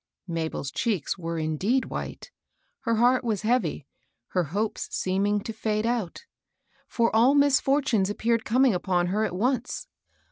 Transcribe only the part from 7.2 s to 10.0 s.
misf(H*tunes appeared coming upon her at once.